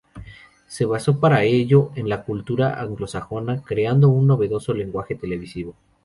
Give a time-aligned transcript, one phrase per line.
[0.65, 5.75] Se basó para ello en la cultura anglosajona, creando un novedoso lenguaje televisivo.